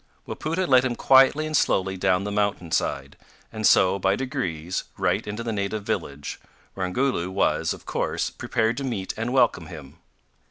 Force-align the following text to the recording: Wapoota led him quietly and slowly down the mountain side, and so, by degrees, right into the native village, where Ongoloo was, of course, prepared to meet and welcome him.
Wapoota 0.27 0.65
led 0.67 0.83
him 0.83 0.95
quietly 0.95 1.45
and 1.45 1.55
slowly 1.55 1.95
down 1.95 2.23
the 2.23 2.31
mountain 2.31 2.71
side, 2.71 3.15
and 3.53 3.67
so, 3.67 3.99
by 3.99 4.15
degrees, 4.15 4.85
right 4.97 5.27
into 5.27 5.43
the 5.43 5.53
native 5.53 5.83
village, 5.83 6.39
where 6.73 6.87
Ongoloo 6.87 7.29
was, 7.29 7.71
of 7.71 7.85
course, 7.85 8.31
prepared 8.31 8.77
to 8.77 8.83
meet 8.83 9.13
and 9.15 9.31
welcome 9.31 9.67
him. 9.67 9.97